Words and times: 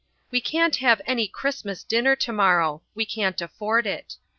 We 0.31 0.41
can't 0.41 0.77
have 0.77 0.99
any 1.05 1.27
Christmas 1.27 1.83
dinner 1.83 2.15
tomorrow 2.15 2.81
we 2.95 3.05
can't 3.05 3.39
afford 3.39 3.85
it. 3.85 4.15